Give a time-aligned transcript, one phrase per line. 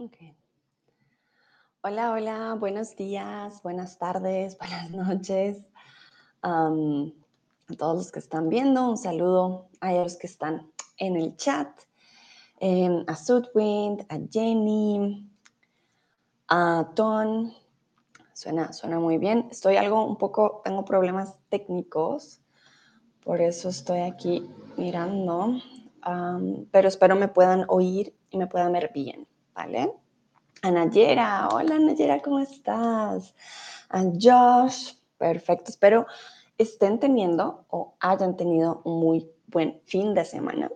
[0.00, 0.32] Okay.
[1.80, 5.58] Hola, hola, buenos días, buenas tardes, buenas noches.
[6.40, 6.70] a
[7.76, 11.68] todos los que están viendo, un saludo a ellos que están en el chat,
[12.60, 15.28] em, a Sudwind, a Jenny,
[16.46, 17.52] a Ton.
[18.34, 19.48] Suena, suena muy bien.
[19.50, 22.40] Estoy algo un poco, tengo problemas técnicos,
[23.24, 25.60] por eso estoy aquí mirando,
[26.70, 29.26] pero espero me puedan oír y me puedan ver bien.
[29.58, 29.92] ¿Vale?
[30.62, 33.34] A Nayera, hola Nayera, ¿cómo estás?
[33.88, 36.06] A Josh, perfecto, espero
[36.58, 40.70] estén teniendo o hayan tenido un muy buen fin de semana.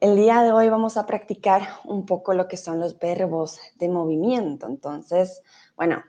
[0.00, 3.88] El día de hoy vamos a practicar un poco lo que son los verbos de
[3.88, 4.66] movimiento.
[4.66, 5.40] Entonces,
[5.76, 6.02] bueno,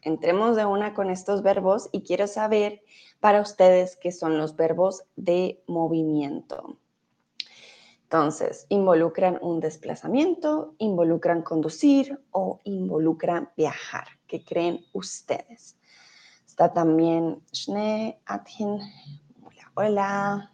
[0.00, 2.80] entremos de una con estos verbos y quiero saber
[3.20, 6.78] para ustedes qué son los verbos de movimiento.
[8.06, 14.06] Entonces, involucran un desplazamiento, involucran conducir o involucran viajar.
[14.28, 15.76] ¿Qué creen ustedes?
[16.46, 18.78] Está también Schnee, Athin.
[19.42, 20.52] Hola, hola.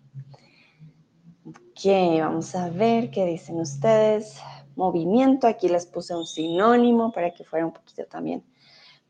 [1.44, 4.40] Ok, vamos a ver qué dicen ustedes.
[4.74, 8.42] Movimiento, aquí les puse un sinónimo para que fuera un poquito también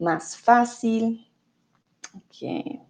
[0.01, 1.31] más fácil.
[2.17, 2.81] Ok.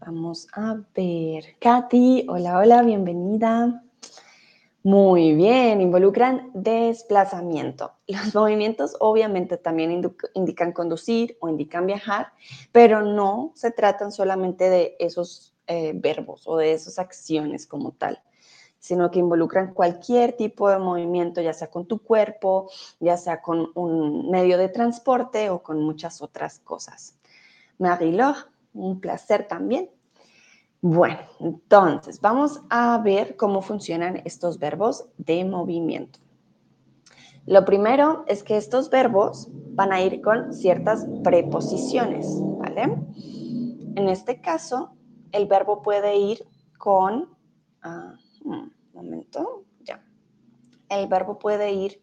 [0.00, 1.56] Vamos a ver.
[1.60, 3.84] Katy, hola, hola, bienvenida.
[4.82, 7.92] Muy bien, involucran desplazamiento.
[8.06, 10.02] Los movimientos obviamente también
[10.34, 12.32] indican conducir o indican viajar,
[12.72, 18.22] pero no se tratan solamente de esos eh, verbos o de esas acciones como tal,
[18.78, 22.70] sino que involucran cualquier tipo de movimiento, ya sea con tu cuerpo,
[23.00, 27.18] ya sea con un medio de transporte o con muchas otras cosas.
[27.76, 29.90] Marie-Laure, un placer también.
[30.82, 36.20] Bueno, entonces vamos a ver cómo funcionan estos verbos de movimiento.
[37.46, 42.26] Lo primero es que estos verbos van a ir con ciertas preposiciones,
[42.58, 42.96] ¿vale?
[43.94, 44.94] En este caso,
[45.32, 46.46] el verbo puede ir
[46.78, 47.36] con,
[47.84, 50.02] uh, un momento, ya.
[50.88, 52.02] El verbo puede ir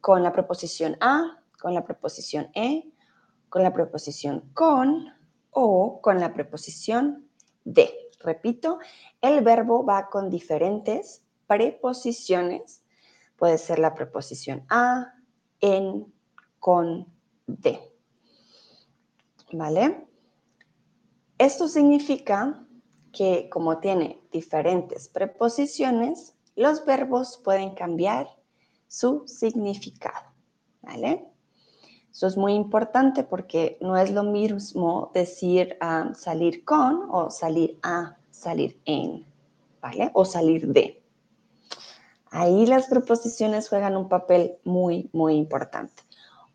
[0.00, 2.90] con la preposición a, con la preposición e,
[3.50, 5.12] con la preposición con,
[5.52, 7.28] o con la preposición
[7.64, 7.94] de.
[8.20, 8.78] Repito,
[9.20, 12.82] el verbo va con diferentes preposiciones.
[13.36, 15.14] Puede ser la preposición a,
[15.60, 16.12] en,
[16.58, 17.06] con,
[17.46, 17.80] de.
[19.52, 20.06] ¿Vale?
[21.38, 22.64] Esto significa
[23.12, 28.28] que como tiene diferentes preposiciones, los verbos pueden cambiar
[28.86, 30.32] su significado.
[30.80, 31.31] ¿Vale?
[32.12, 37.78] Eso es muy importante porque no es lo mismo decir ah, salir con o salir
[37.82, 39.24] a, salir en,
[39.80, 40.10] ¿vale?
[40.12, 41.02] O salir de.
[42.30, 46.02] Ahí las preposiciones juegan un papel muy, muy importante.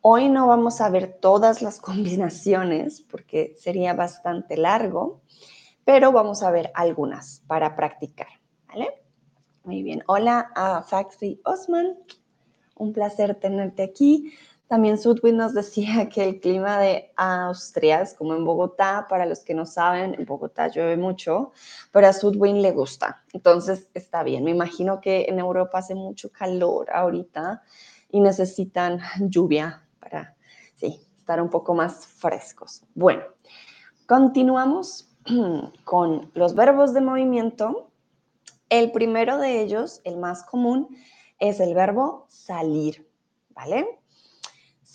[0.01, 5.21] Hoy no vamos a ver todas las combinaciones porque sería bastante largo,
[5.83, 8.27] pero vamos a ver algunas para practicar,
[8.67, 9.01] ¿vale?
[9.63, 10.03] Muy bien.
[10.05, 11.97] Hola a Faxi Osman.
[12.75, 14.31] Un placer tenerte aquí.
[14.67, 19.39] También Sudwin nos decía que el clima de Austria es como en Bogotá, para los
[19.39, 21.51] que no saben, en Bogotá llueve mucho,
[21.91, 24.43] pero a Sudwin le gusta, entonces está bien.
[24.43, 27.63] Me imagino que en Europa hace mucho calor ahorita
[28.11, 30.35] y necesitan lluvia para,
[30.79, 32.83] estar un poco más frescos.
[32.95, 33.23] Bueno,
[34.05, 35.09] continuamos
[35.83, 37.91] con los verbos de movimiento.
[38.69, 40.87] El primero de ellos, el más común,
[41.39, 43.09] es el verbo salir,
[43.49, 43.99] ¿vale?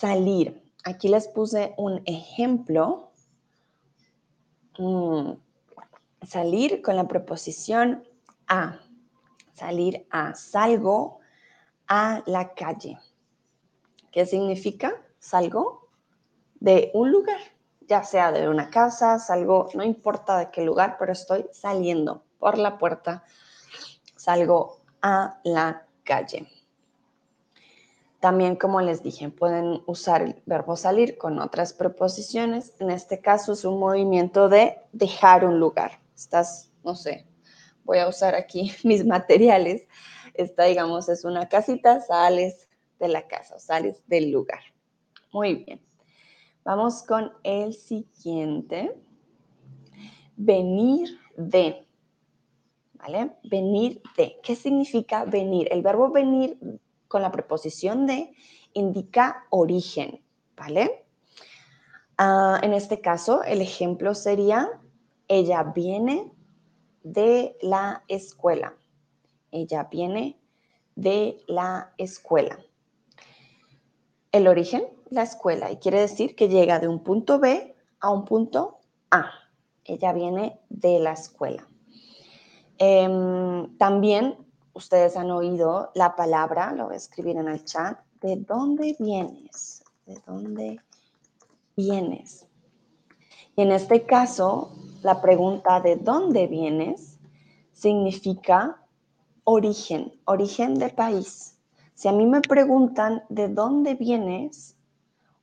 [0.03, 0.61] Salir.
[0.85, 3.13] Aquí les puse un ejemplo.
[4.79, 5.35] Mm,
[6.27, 8.03] salir con la preposición
[8.49, 8.81] a.
[9.55, 10.35] Salir a.
[10.35, 11.21] Salgo
[11.87, 12.99] a la calle.
[14.11, 14.93] ¿Qué significa?
[15.21, 15.89] Salgo
[16.59, 17.41] de un lugar,
[17.89, 22.59] ya sea de una casa, salgo, no importa de qué lugar, pero estoy saliendo por
[22.59, 23.25] la puerta,
[24.17, 26.52] salgo a la calle.
[28.23, 32.73] También, como les dije, pueden usar el verbo salir con otras preposiciones.
[32.79, 36.01] En este caso es un movimiento de dejar un lugar.
[36.15, 37.27] Estás, no sé,
[37.83, 39.89] voy a usar aquí mis materiales.
[40.35, 42.69] Esta, digamos, es una casita, sales
[43.01, 44.61] de la casa, sales del lugar.
[45.33, 45.81] Muy bien.
[46.63, 48.95] Vamos con el siguiente.
[50.37, 51.89] Venir de.
[52.93, 53.33] ¿Vale?
[53.43, 54.39] Venir de.
[54.45, 55.67] ¿Qué significa venir?
[55.73, 56.57] El verbo venir
[57.13, 58.35] con la preposición de
[58.73, 60.23] indica origen,
[60.57, 61.05] ¿vale?
[62.17, 64.81] Ah, en este caso, el ejemplo sería,
[65.29, 66.33] ella viene
[67.03, 68.75] de la escuela.
[69.51, 70.41] Ella viene
[70.97, 72.59] de la escuela.
[74.33, 78.25] el origen, la escuela, y quiere decir que llega de un punto B a un
[78.25, 78.79] punto
[79.11, 79.31] A.
[79.85, 81.69] Ella viene de la escuela.
[82.79, 84.42] Em, también
[84.75, 89.83] ustedes han oído la palabra, lo voy a escribir en el chat, ¿de dónde vienes?
[90.07, 90.81] ¿De dónde
[91.77, 92.47] vienes?
[93.57, 94.73] Y en este caso,
[95.03, 97.19] la pregunta ¿de dónde vienes?
[97.73, 98.81] significa
[99.45, 101.59] origen, origen de país.
[101.95, 104.77] Si a mí me preguntan de dónde vienes,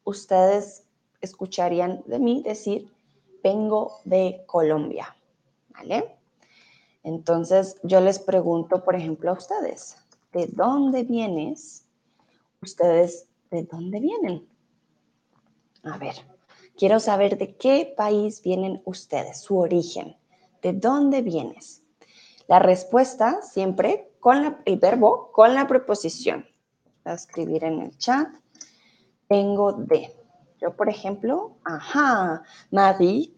[0.05, 0.85] ustedes
[1.21, 2.89] escucharían de mí decir,
[3.43, 5.15] vengo de Colombia,
[5.69, 6.18] ¿vale?
[7.03, 9.95] Entonces yo les pregunto, por ejemplo, a ustedes,
[10.33, 11.85] ¿de dónde vienes?
[12.61, 14.47] Ustedes, ¿de dónde vienen?
[15.83, 16.15] A ver,
[16.77, 20.17] quiero saber de qué país vienen ustedes, su origen.
[20.61, 21.83] ¿De dónde vienes?
[22.47, 26.45] La respuesta siempre con el verbo, con la preposición.
[27.05, 28.27] Voy a escribir en el chat.
[29.27, 30.13] Tengo de.
[30.59, 33.33] Yo, por ejemplo, ajá, Marie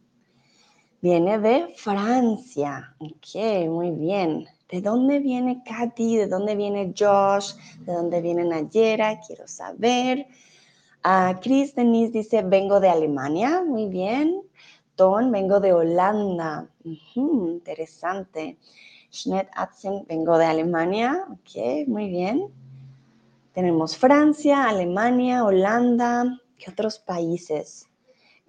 [1.02, 2.96] viene de Francia.
[3.00, 4.48] Ok, muy bien.
[4.70, 6.18] ¿De dónde viene Katy?
[6.18, 7.56] ¿De dónde viene Josh?
[7.80, 9.20] ¿De dónde viene Nayera?
[9.20, 10.28] Quiero saber.
[11.04, 13.64] Uh, Chris Denise dice, vengo de Alemania.
[13.68, 14.42] Muy bien.
[14.96, 16.68] Ton, vengo de Holanda.
[17.16, 18.58] interesante.
[19.12, 21.26] Schneid Atzen, vengo de Alemania.
[21.32, 22.48] Ok, muy bien.
[23.54, 26.40] Tenemos Francia, Alemania, Holanda.
[26.58, 27.91] ¿Qué otros países?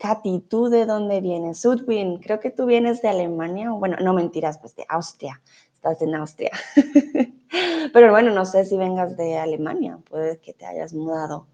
[0.03, 1.61] Katy, ¿tú de dónde vienes?
[1.61, 3.71] Sudwin, creo que tú vienes de Alemania.
[3.71, 5.41] Bueno, no mentiras, pues de Austria.
[5.75, 6.51] Estás en Austria.
[7.93, 10.01] Pero bueno, no sé si vengas de Alemania.
[10.11, 11.47] Puede que te hayas mudado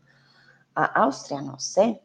[0.74, 2.00] a Austria, no sé.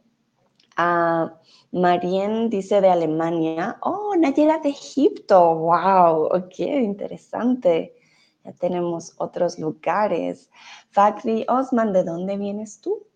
[0.75, 1.33] Ah,
[1.71, 3.77] Marien dice de Alemania.
[3.79, 5.55] Oh, Nayera de Egipto.
[5.55, 7.95] Wow, ok, interesante.
[8.43, 10.49] Ya tenemos otros lugares.
[10.89, 13.07] Fakri Osman, ¿de dónde vienes tú?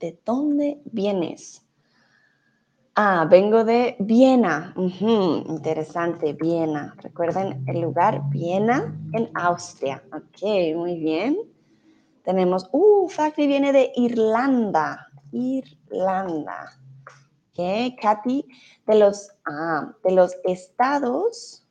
[0.00, 1.63] ¿De dónde vienes?
[2.96, 4.72] Ah, vengo de Viena.
[4.76, 6.94] interesante, Viena.
[6.98, 10.00] Recuerden el lugar Viena en Austria.
[10.12, 11.36] Ok, muy bien.
[12.22, 15.08] Tenemos, uh, Fakri viene de Irlanda.
[15.32, 16.70] Irlanda.
[17.50, 18.46] Ok, Katy,
[18.86, 21.66] de los, ah, de los Estados,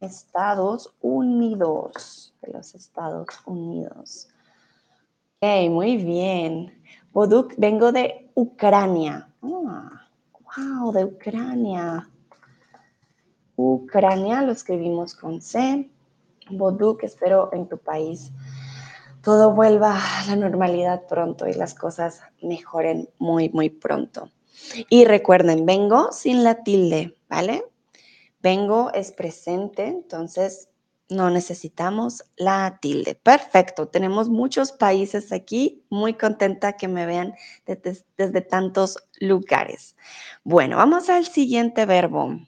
[0.00, 2.34] Estados Unidos.
[2.42, 4.28] De los Estados Unidos.
[5.40, 6.82] Ok, muy bien.
[7.12, 9.28] Boduk, vengo de Ucrania.
[9.40, 10.07] Ah.
[10.56, 12.08] Wow, de Ucrania.
[13.56, 15.90] Ucrania lo escribimos con C.
[16.50, 18.32] Boduk, espero en tu país
[19.28, 24.30] todo vuelva a la normalidad pronto y las cosas mejoren muy, muy pronto.
[24.88, 27.64] Y recuerden, vengo sin la tilde, ¿vale?
[28.40, 30.68] Vengo es presente, entonces
[31.08, 33.14] no necesitamos la tilde.
[33.14, 35.84] Perfecto, tenemos muchos países aquí.
[35.90, 37.34] Muy contenta que me vean
[37.66, 39.96] desde, tantos lugares.
[40.44, 42.38] Bueno, vamos al siguiente verbo.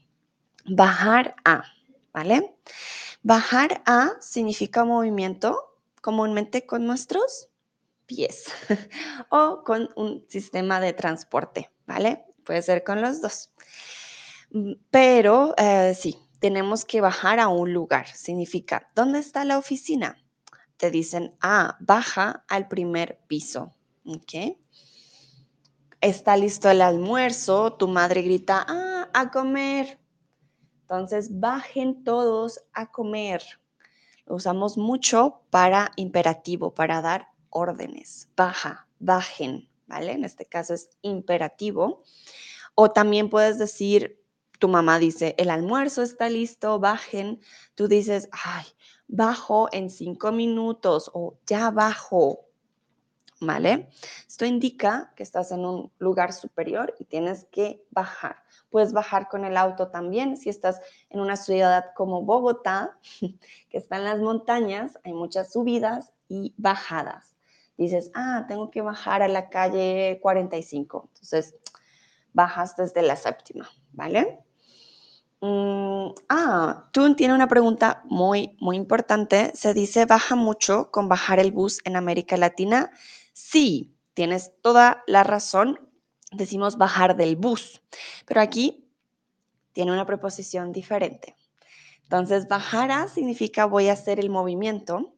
[0.67, 1.65] Bajar a,
[2.13, 2.55] ¿vale?
[3.23, 7.49] Bajar a significa movimiento comúnmente con nuestros
[8.07, 8.47] pies
[9.31, 12.25] o con un sistema de transporte, ¿vale?
[12.45, 13.51] Puede ser con los dos.
[14.51, 18.09] Mm, pero eh, sí, tenemos que bajar a un lugar.
[18.09, 20.17] Significa, ¿dónde está la oficina?
[20.77, 23.75] Te dicen, ah, baja al primer piso.
[24.07, 24.57] ¿Ok?
[26.01, 30.01] Está listo el almuerzo, tu madre grita, ah, a comer.
[30.81, 33.43] Entonces, bajen todos a comer.
[34.25, 38.29] Lo usamos mucho para imperativo, para dar órdenes.
[38.35, 40.13] Baja, bajen, ¿vale?
[40.13, 42.03] En este caso es imperativo.
[42.75, 44.20] O también puedes decir,
[44.61, 47.41] tu mamá dice, el almuerzo está listo, bajen.
[47.75, 48.67] Tú dices, ay,
[49.09, 52.47] bajo en cinco minutos o ya bajo.
[53.41, 53.89] ¿Vale?
[54.29, 58.37] Esto indica que estás en un lugar superior y tienes que bajar.
[58.69, 60.37] Puedes bajar con el auto también.
[60.37, 62.99] Si estás en una ciudad como Bogotá,
[63.71, 67.35] que está en las montañas, hay muchas subidas y bajadas.
[67.79, 71.09] Dices, ah, tengo que bajar a la calle 45.
[71.15, 71.57] Entonces,
[72.35, 74.45] bajas desde la séptima, ¿vale?
[75.43, 79.53] Mm, ah, tú tiene una pregunta muy, muy importante.
[79.55, 82.91] Se dice, ¿baja mucho con bajar el bus en América Latina?
[83.33, 85.89] Sí, tienes toda la razón.
[86.33, 87.83] Decimos bajar del bus,
[88.27, 88.87] pero aquí
[89.73, 91.37] tiene una preposición diferente.
[92.03, 95.15] Entonces, bajar significa voy a hacer el movimiento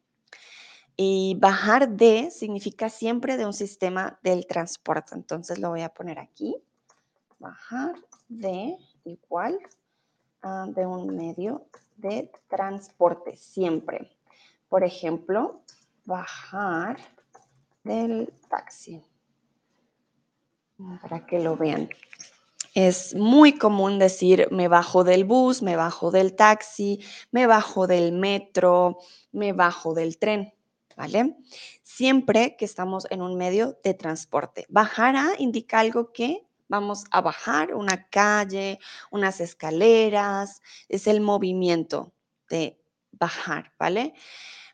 [0.95, 5.15] y bajar de significa siempre de un sistema del transporte.
[5.15, 6.55] Entonces, lo voy a poner aquí.
[7.39, 7.95] Bajar
[8.29, 9.59] de igual
[10.45, 14.11] Ah, de un medio de transporte, siempre.
[14.67, 15.61] Por ejemplo,
[16.03, 16.97] bajar
[17.85, 19.01] del taxi.
[21.01, 21.87] para que lo vean.
[22.73, 26.99] Es muy común decir me bajo del bus, me bajo del taxi,
[27.31, 28.97] me bajo del metro,
[29.31, 30.53] me bajo del tren,
[30.97, 31.37] ¿vale?
[31.83, 34.65] Siempre que estamos en un medio de transporte.
[34.67, 38.79] Bajar a indica algo que vamos a bajar, una calle,
[39.11, 42.15] unas escaleras, es el movimiento
[42.49, 44.15] de bajar, ¿vale?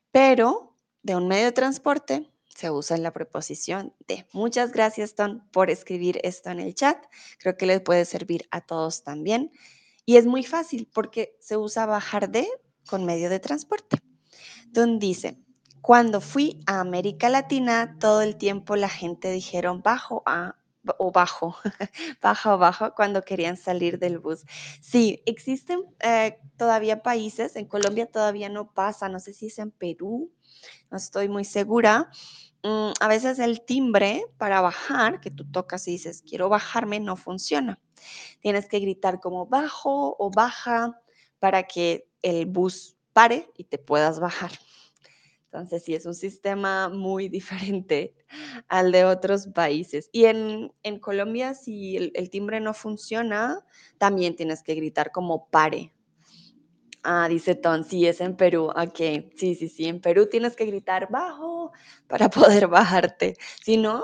[0.10, 4.26] Pero de un medio de transporte se usa en la preposición de.
[4.32, 6.98] Muchas gracias, Ton, por escribir esto en el chat.
[7.38, 9.52] Creo que les puede servir a todos también.
[10.06, 12.48] Y es muy fácil porque se usa bajar de
[12.88, 13.98] con medio de transporte.
[14.68, 15.38] Don dice,
[15.82, 20.59] cuando fui a América Latina, todo el tiempo la gente dijeron bajo a
[20.98, 21.58] o bajo,
[22.22, 24.46] baja o bajo cuando querían salir del bus.
[24.82, 29.72] Sí, existen eh, todavía países, en Colombia todavía no pasa, no sé si es en
[29.72, 30.32] Perú,
[30.90, 32.10] no estoy muy segura,
[32.64, 37.16] Mm, a veces el timbre para bajar, que tú tocas y dices, quiero bajarme, no
[37.16, 37.80] funciona.
[38.42, 41.02] Tienes que gritar como bajo o baja
[41.40, 44.52] para que el bus pare y te puedas bajar.
[45.52, 48.14] Entonces, sí, es un sistema muy diferente
[48.68, 50.10] al de otros países.
[50.12, 53.66] Y en, Colombia, si el, timbre no funciona,
[53.98, 55.92] también tienes que gritar como pare
[57.04, 58.66] Ah, dice Ton, sí, es en Perú.
[58.76, 58.98] Ok,
[59.36, 61.72] sí, sí, sí, en Perú tienes que gritar bajo
[62.08, 63.38] para poder bajarte.
[63.64, 64.04] Si no,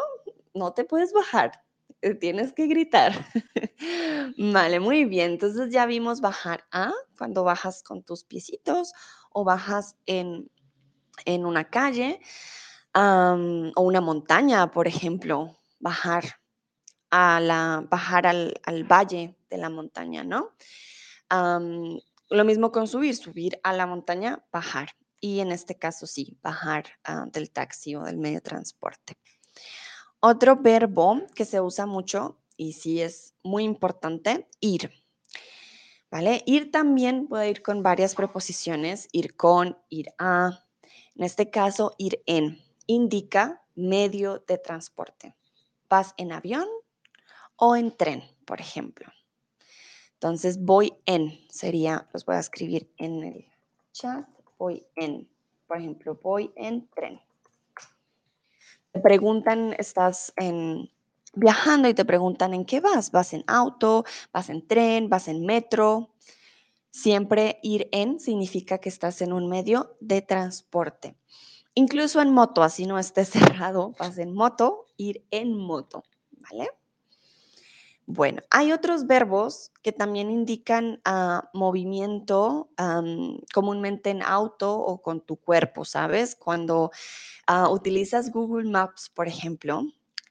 [0.54, 1.62] no te puedes bajar,
[2.02, 3.14] eh, tienes que gritar.
[4.38, 5.32] vale, muy bien.
[5.32, 8.94] Entonces ya vimos bajar a cuando bajas con tus piecitos
[9.30, 10.50] o bajas en,
[11.24, 12.20] en una calle
[12.94, 16.40] o una montaña, por ejemplo, bajar
[17.10, 18.54] a la, bajar al,
[18.90, 20.52] valle de la montaña, ¿no?
[22.30, 24.90] Lo mismo con subir, subir a la montaña, bajar.
[25.20, 29.18] Y en este caso sí, bajar ah, del taxi o del medio de transporte.
[30.20, 34.92] Otro verbo que se usa mucho y sí es muy importante, ir.
[36.10, 36.44] ¿Vale?
[36.46, 40.65] Ir también puede ir con varias preposiciones, ir con, ir a.
[41.16, 45.36] En este caso, ir en indica medio de transporte.
[45.90, 46.68] ¿Vas en avión
[47.56, 49.08] o en tren, por ejemplo?
[50.14, 53.46] Entonces, voy en sería, los voy a escribir en el
[53.92, 55.30] chat, voy en,
[55.68, 57.22] por ejemplo, voy en tren.
[58.92, 60.90] Te preguntan, estás en,
[61.34, 63.12] viajando y te preguntan en qué vas.
[63.12, 64.06] ¿Vas en auto?
[64.34, 65.10] ¿Vas en tren?
[65.10, 66.10] ¿Vas en metro?
[66.96, 71.18] Siempre ir en significa que estás en un medio de transporte.
[71.74, 73.28] Incluso en moto, así no estés
[73.60, 76.70] cerrado, vas en moto, ir en moto, ¿vale?
[78.06, 82.70] Bueno, hay otros verbos que también indican ah, movimiento
[83.54, 86.34] comúnmente en auto o con tu cuerpo, ¿sabes?
[86.34, 86.92] Cuando
[87.46, 89.84] ah, utilizas Google Maps, por ejemplo,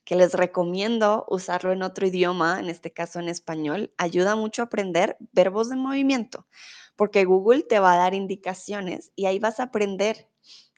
[0.04, 4.66] que les recomiendo usarlo en otro idioma, en este caso en español, ayuda mucho a
[4.66, 6.46] aprender verbos de movimiento,
[6.94, 10.28] porque Google te va a dar indicaciones y ahí vas a aprender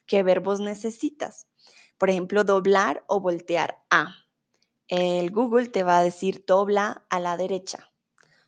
[0.05, 1.47] qué verbos necesitas.
[1.97, 4.15] Por ejemplo, doblar o voltear a
[4.87, 7.91] el Google te va a decir dobla a la derecha,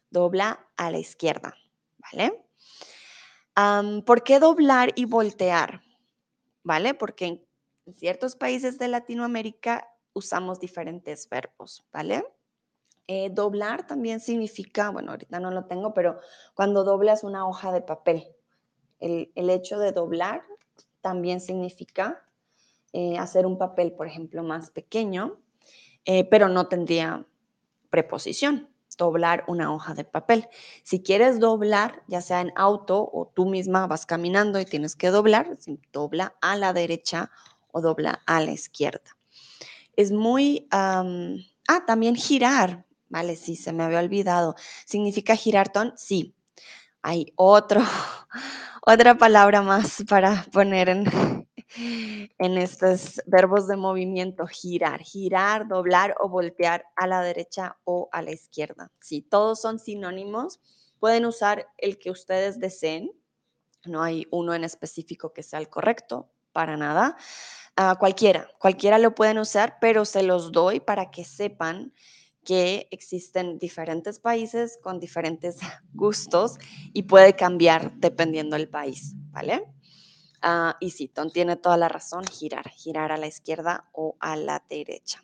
[0.09, 1.55] dobla a la izquierda,
[1.97, 2.45] ¿vale?
[4.05, 5.81] ¿Por qué doblar y voltear?
[6.63, 6.93] ¿Vale?
[6.93, 7.45] Porque en
[7.97, 9.85] ciertos países de Latinoamérica
[10.19, 12.23] usamos diferentes verbos, ¿vale?
[13.07, 16.19] Eh, doblar también significa, bueno, ahorita no lo tengo, pero
[16.53, 18.27] cuando doblas una hoja de papel,
[18.99, 20.43] el, hecho de doblar
[21.01, 22.23] también significa
[22.93, 25.39] eh, hacer un papel, por ejemplo, más pequeño
[26.05, 27.25] eh, pero no tendría
[27.89, 30.47] preposición, doblar una hoja de papel.
[30.83, 35.09] Si quieres doblar, ya sea en auto o tú misma vas caminando y tienes que
[35.09, 35.57] doblar,
[35.91, 37.31] dobla a la derecha
[37.71, 39.18] o dobla a la izquierda.
[39.99, 40.65] Es muy...
[40.71, 41.03] ah,
[41.85, 43.35] también girar, ¿vale?
[43.35, 44.55] Sí, se me había olvidado.
[44.85, 45.91] ¿Significa girar, Ton?
[45.97, 46.33] Sí.
[47.01, 47.81] Hay otro,
[48.87, 51.03] otra palabra más para poner en,
[52.37, 58.21] en estos verbos de movimiento, girar, girar, doblar o voltear a la derecha o a
[58.21, 58.89] la izquierda.
[59.01, 60.61] Sí, todos son sinónimos.
[61.01, 63.11] Pueden usar el que ustedes deseen.
[63.83, 67.17] No hay uno en específico que sea el correcto, para nada.
[67.81, 71.93] Ah, cualquiera, cualquiera lo pueden usar, pero se los doy para que sepan
[72.43, 75.59] que existen diferentes países con diferentes
[75.93, 76.57] gustos
[76.91, 79.63] y puede cambiar dependiendo del país, ¿vale?
[80.41, 84.35] Ah, y sí, Tom tiene toda la razón, girar, girar a la izquierda o a
[84.35, 85.23] la derecha.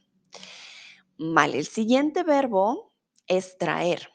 [1.18, 2.94] Vale, el siguiente verbo
[3.28, 4.08] es traer.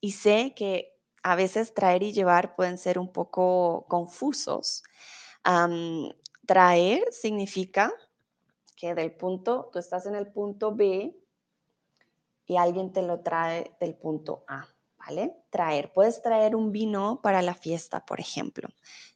[0.00, 4.82] Y sé que a veces traer y llevar pueden ser un poco confusos.
[6.46, 7.92] Traer significa
[8.76, 11.16] que del punto, tú estás en el punto B
[12.46, 14.66] y alguien te lo trae del punto A,
[14.98, 15.34] ¿vale?
[15.50, 15.92] Traer.
[15.92, 18.68] Puedes traer un vino para la fiesta, por ejemplo.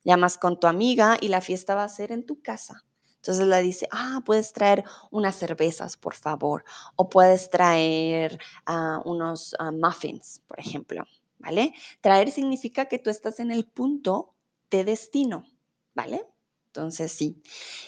[0.02, 2.84] Llamas con tu amiga y la fiesta va a ser en tu casa.
[3.16, 6.64] Entonces le dice, ah, puedes traer unas cervezas, por favor,
[6.96, 11.04] o puedes traer ah, unos ah, muffins, por ejemplo,
[11.38, 11.74] ¿vale?
[12.00, 14.34] Traer significa que tú estás en el punto
[14.70, 15.44] de destino,
[15.94, 16.26] ¿vale?
[16.72, 17.42] Entonces sí.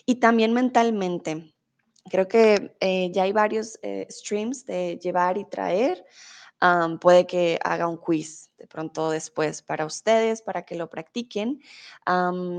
[0.06, 1.54] Y también mentalmente,
[2.10, 6.04] creo que eh, ya hay varios eh, streams de llevar y traer.
[7.00, 11.60] puede que haga un quiz de pronto después para ustedes, para que lo practiquen.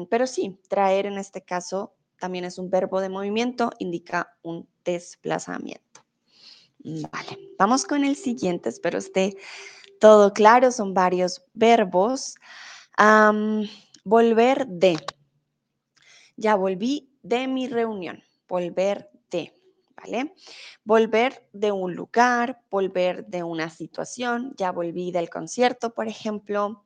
[0.10, 6.06] pero sí, traer en este caso también es un verbo de movimiento, indica un desplazamiento.
[6.80, 9.38] Vale, vamos con el siguiente, espero esté
[10.00, 12.36] todo claro, son varios verbos.
[14.04, 14.98] volver de.
[16.36, 19.54] Ya volví de mi reunión, volver de,
[19.96, 20.34] ¿vale?
[20.84, 26.86] Volver de un lugar, volver de una situación, ya volví del concierto, por ejemplo.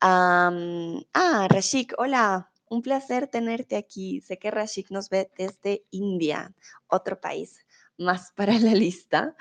[0.00, 4.20] ah, Rashik, hola, un placer tenerte aquí.
[4.20, 6.54] Sé que Rashik nos ve desde India,
[6.88, 7.64] otro país
[7.98, 9.36] más para la lista.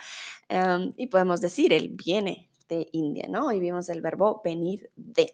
[0.97, 3.51] Y podemos decir, él viene de India, ¿no?
[3.51, 5.33] Y vimos el verbo venir de.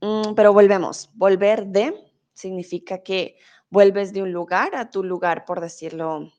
[0.00, 1.10] Mm, pero volvemos.
[1.14, 1.94] Volver de
[2.34, 3.36] significa que
[3.70, 6.32] vuelves de un lugar a tu lugar, por decirlo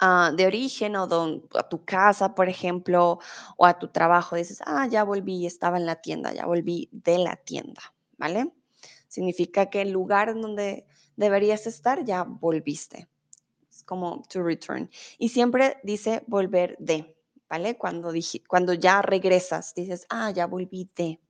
[0.00, 1.08] ah, de origen o
[1.54, 3.18] a tu casa, por ejemplo,
[3.56, 4.36] o a tu trabajo.
[4.36, 7.82] Dices, ah, ya volví, estaba en la tienda, ya volví de la tienda,
[8.16, 8.52] ¿vale?
[9.08, 13.08] Significa que el lugar en donde deberías estar ya volviste.
[13.70, 14.90] Es como to return.
[15.18, 17.16] Y siempre dice volver de,
[17.48, 17.76] ¿vale?
[17.76, 18.12] Cuando,
[18.48, 21.20] cuando ya regresas, dices, ah, ya volví de.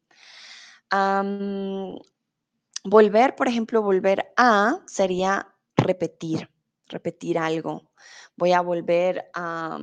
[2.85, 6.49] Volver, por ejemplo, volver a sería repetir,
[6.87, 7.91] repetir algo.
[8.37, 9.79] Voy a volver a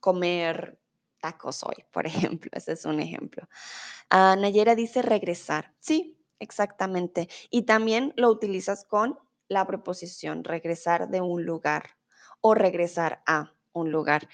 [0.00, 0.78] comer
[1.20, 2.50] tacos hoy, por ejemplo.
[2.54, 3.48] Ese es un ejemplo.
[4.10, 5.74] Ah, Nayera dice regresar.
[5.80, 7.28] Sí, Exactamente.
[7.50, 11.90] Y también lo utilizas con la preposición regresar de un lugar
[12.40, 14.28] o regresar a un lugar.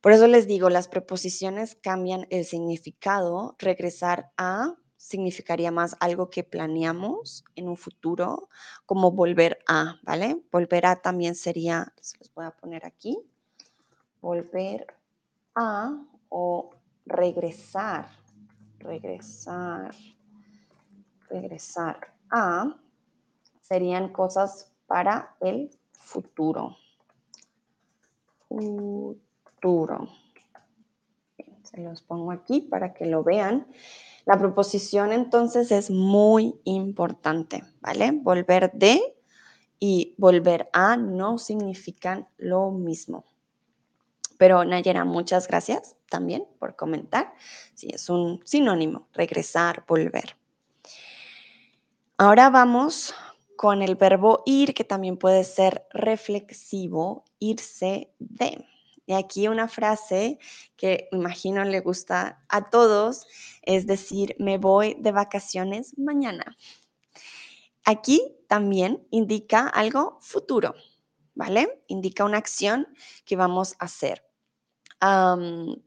[0.00, 3.56] Por eso les digo, las preposiciones cambian el significado.
[3.58, 8.48] Regresar a significaría más algo que planeamos en un futuro,
[8.86, 10.40] como volver a, ¿vale?
[10.50, 13.18] Volver a también sería, se los voy a poner aquí,
[14.20, 14.86] volver
[15.54, 16.70] a o
[17.04, 18.08] regresar,
[18.78, 19.92] regresar
[21.32, 22.76] regresar a
[23.62, 26.76] serían cosas para el futuro.
[28.48, 30.08] Futuro.
[31.62, 33.66] Se los pongo aquí para que lo vean.
[34.24, 38.12] La proposición entonces es muy importante, ¿vale?
[38.12, 39.00] Volver de
[39.80, 43.24] y volver a no significan lo mismo.
[44.38, 47.34] Pero Nayera, muchas gracias también por comentar.
[47.74, 50.36] Sí, es un sinónimo, regresar, volver.
[52.16, 53.14] Ahora vamos
[53.56, 58.64] con el verbo ir, que también puede ser reflexivo, irse de.
[59.14, 60.38] Aquí una frase
[60.76, 63.26] que imagino le gusta a todos,
[63.62, 66.56] es decir, me voy de vacaciones mañana.
[67.84, 70.74] Aquí también indica algo futuro,
[71.34, 71.82] ¿vale?
[71.88, 72.86] Indica una acción
[73.24, 74.24] que vamos a hacer.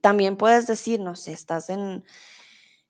[0.02, 2.04] también puedes decir, no sé, estás en,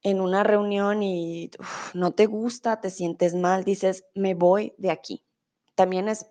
[0.02, 1.52] en una reunión y
[1.94, 5.24] no te gusta, te sientes mal, dices, me voy de aquí.
[5.76, 6.26] También es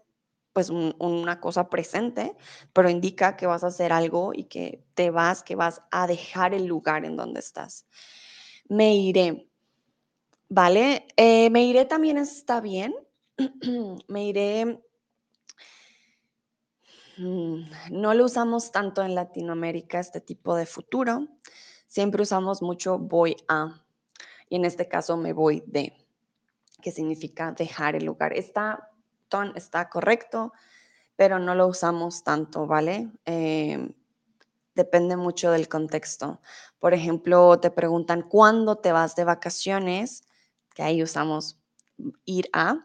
[0.54, 2.34] pues una cosa presente,
[2.72, 6.54] pero indica que vas a hacer algo y que te vas, que vas a dejar
[6.54, 7.86] el lugar en donde estás.
[8.68, 9.46] Me iré.
[10.48, 11.06] ¿Vale?
[11.16, 12.94] Eh, me iré también está bien.
[14.08, 14.80] me iré.
[17.18, 21.28] Mm, no lo usamos tanto en Latinoamérica, este tipo de futuro
[21.94, 23.84] siempre usamos mucho voy a.
[24.48, 25.92] Y en este caso me voy de,
[26.82, 28.32] que significa dejar el lugar.
[28.32, 28.90] Está,
[29.54, 30.52] está correcto,
[31.16, 33.10] pero no lo usamos tanto, ¿vale?
[33.24, 33.92] Em,
[34.74, 36.40] depende mucho del contexto.
[36.78, 40.24] Por ejemplo, te preguntan cuándo te vas de vacaciones,
[40.74, 41.58] que ahí usamos
[42.24, 42.84] ir a.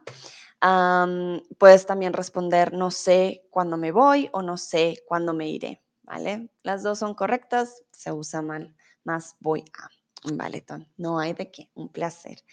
[1.57, 6.49] puedes también responder no sé cuándo me voy o no sé cuándo me iré, ¿vale?
[6.63, 9.89] Las dos son correctas, se usa mal más voy a.
[10.33, 10.65] Vale,
[10.97, 12.43] no hay de qué, un placer.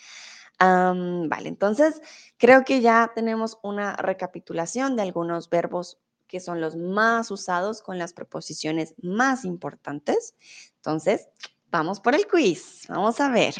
[0.58, 2.00] Vale, entonces
[2.38, 7.98] creo que ya tenemos una recapitulación de algunos verbos que son los más usados con
[7.98, 10.34] las preposiciones más importantes.
[10.76, 11.28] Entonces,
[11.70, 12.86] vamos por el quiz.
[12.88, 13.54] Vamos a ver.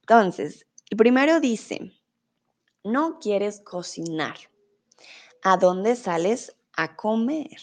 [0.00, 1.92] Entonces, el primero dice,
[2.84, 4.36] no quieres cocinar.
[5.42, 7.58] ¿A dónde sales a comer?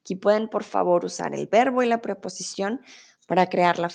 [0.00, 2.80] Aquí pueden, por favor, usar el verbo y la preposición
[3.30, 3.88] para crear la,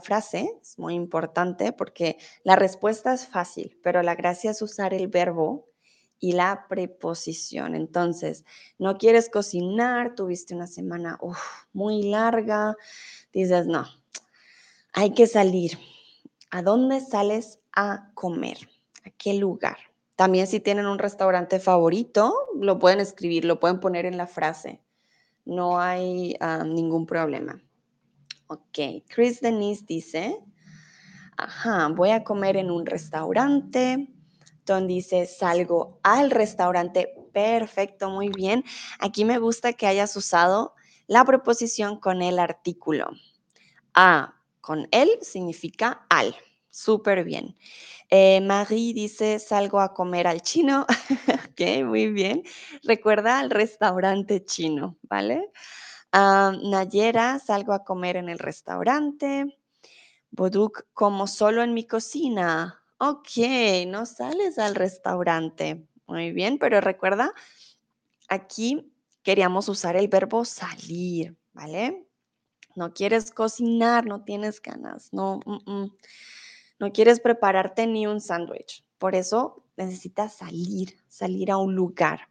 [0.00, 0.50] frase.
[0.62, 5.68] Es muy importante porque la respuesta es fácil, pero la gracia es usar el verbo
[6.18, 7.74] y la preposición.
[7.74, 8.46] Entonces,
[8.78, 11.18] no quieres cocinar, tuviste una semana
[11.74, 12.74] muy larga,
[13.30, 13.84] dices, no,
[14.94, 15.78] hay que salir.
[16.50, 18.56] ¿A dónde sales a comer?
[19.04, 19.76] ¿A qué lugar?
[20.16, 24.80] También si tienen un restaurante favorito, lo pueden escribir, lo pueden poner en la frase.
[25.44, 27.62] No hay ah, ningún problema.
[28.52, 30.38] Ok, Chris Denise dice,
[31.38, 34.10] ajá, voy a comer en un restaurante.
[34.64, 37.14] Tom dice, salgo al restaurante.
[37.32, 38.62] Perfecto, muy bien.
[38.98, 40.74] Aquí me gusta que hayas usado
[41.06, 43.08] la preposición con el artículo.
[43.94, 46.36] A con él significa al.
[46.68, 47.56] Súper bien.
[48.10, 50.84] Eh, Marie dice, salgo a comer al chino.
[51.48, 52.42] ok, muy bien.
[52.82, 55.50] Recuerda al restaurante chino, ¿vale?
[56.14, 59.58] Ah, Nayera, salgo a comer en el restaurante.
[60.30, 62.82] Boduk, como solo en mi cocina.
[62.98, 63.30] Ok,
[63.86, 65.86] no sales al restaurante.
[66.06, 67.32] Muy bien, pero recuerda,
[68.28, 72.06] aquí queríamos usar el verbo salir, ¿vale?
[72.76, 75.40] No quieres cocinar, no tienes ganas, no,
[76.78, 78.84] no quieres prepararte ni un sándwich.
[78.98, 82.28] Por eso necesitas salir, salir a un lugar.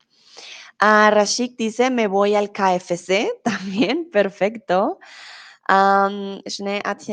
[0.81, 4.99] Ah, Rashik dice, me voy al KFC, también, perfecto.
[5.69, 6.41] Um,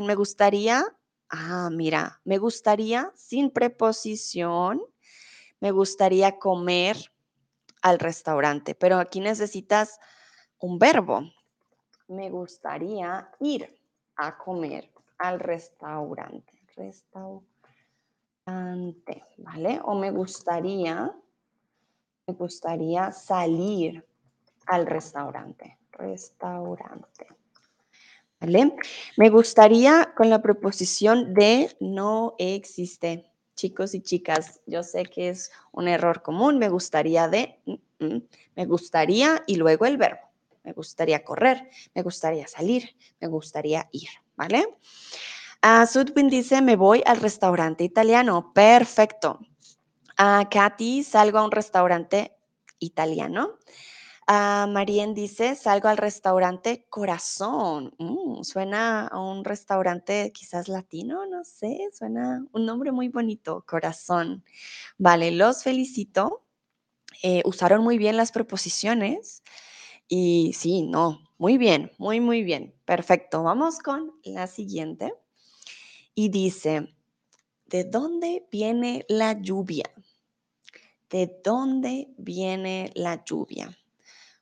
[0.05, 0.85] me gustaría
[1.31, 4.81] Ah, mira, me gustaría, sin preposición,
[5.61, 6.97] me gustaría comer
[7.83, 9.99] al restaurante, pero aquí necesitas
[10.59, 11.31] un verbo.
[12.09, 13.79] Me gustaría ir
[14.17, 16.51] a comer al restaurante.
[16.75, 17.45] Restaurante,
[19.37, 19.81] ¿vale?
[19.85, 21.13] O me gustaría,
[22.29, 24.05] me gustaría salir
[24.67, 25.79] al restaurante.
[25.93, 27.27] Restaurante.
[28.39, 28.75] ¿Vale?
[29.17, 33.33] Me gustaría con la preposición de no existe.
[33.57, 36.59] Chicos y chicas, yo sé que es un error común.
[36.59, 38.23] Me gustaría de, mm, mm,
[38.55, 40.21] me gustaría y luego el verbo.
[40.63, 44.69] Me gustaría correr, me gustaría salir, me gustaría ir, ¿vale?
[45.65, 48.53] Uh, Sudwin dice, me voy al restaurante italiano.
[48.53, 49.41] Perfecto.
[50.19, 52.33] Uh, Katy, salgo a un restaurante
[52.81, 53.59] italiano.
[54.27, 57.95] Ah, Marien dice, salgo al restaurante Corazón.
[57.99, 64.45] Mm, suena a un restaurante quizás latino, no sé, suena un nombre muy bonito, Corazón.
[64.99, 66.45] Vale, los felicito.
[67.23, 69.43] Eh, usaron muy bien las preposiciones
[70.09, 72.75] y sí, no, muy bien, muy, muy bien.
[72.87, 75.15] Perfecto, vamos con la siguiente.
[76.15, 76.95] Y dice,
[77.67, 79.85] ¿de dónde viene la lluvia?
[81.11, 83.77] ¿De dónde viene la lluvia?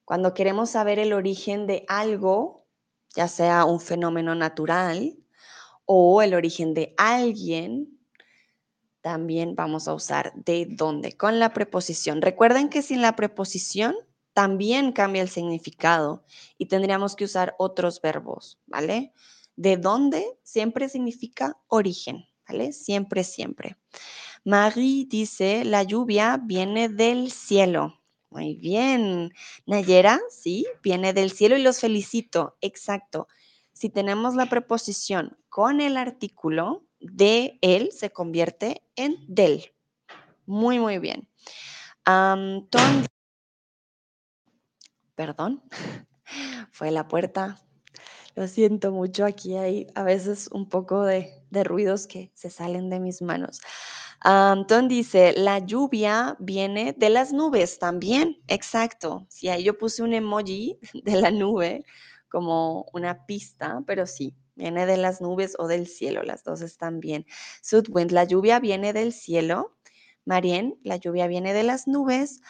[0.05, 2.66] Cuando queremos saber el origen de algo,
[3.14, 5.16] ya sea un fenómeno natural
[5.85, 7.96] o el origen de alguien,
[9.00, 12.20] también vamos a usar de dónde con la preposición.
[12.20, 13.94] Recuerden que sin la preposición
[14.33, 16.24] también cambia el significado
[16.59, 19.12] y tendríamos que usar otros verbos, ¿vale?
[19.55, 22.72] De dónde siempre significa origen, ¿vale?
[22.72, 23.76] Siempre, siempre.
[24.46, 28.00] Marie dice, la lluvia viene del cielo.
[28.30, 29.32] Muy bien.
[29.66, 32.56] Nayera, sí, viene del cielo y los felicito.
[32.61, 33.26] Exacto.
[33.72, 39.74] Si tenemos la preposición con el artículo, de él se convierte en del.
[40.46, 41.28] Muy, muy bien.
[45.16, 45.61] Perdón,
[46.70, 47.61] fue la puerta.
[48.37, 52.90] Lo siento mucho, aquí hay a veces un poco de, de ruidos que se salen
[52.90, 53.61] de mis manos.
[54.28, 58.42] Anton dice, la lluvia viene de las nubes también.
[58.48, 59.24] Exacto.
[59.30, 61.84] Sí, ahí yo puse un emoji de la nube
[62.28, 66.24] como una pista, pero sí, viene de las nubes o del cielo.
[66.24, 67.24] Las dos están bien.
[67.62, 69.76] Sudwind, la lluvia viene del cielo.
[70.24, 72.40] Marien, la lluvia viene de las nubes.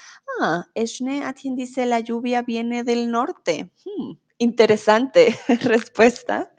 [0.41, 3.71] Ah, Eshne Atien dice, la lluvia viene del norte.
[3.85, 6.51] Hmm, interesante respuesta.